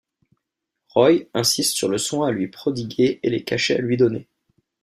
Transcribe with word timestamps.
Roy 0.89 1.29
insiste 1.35 1.75
sur 1.75 1.87
le 1.87 1.99
soin 1.99 2.27
à 2.27 2.31
lui 2.31 2.47
prodiguer 2.47 3.19
et 3.21 3.29
les 3.29 3.43
cachets 3.43 3.75
à 3.77 3.81
lui 3.81 3.97
donner. 3.97 4.27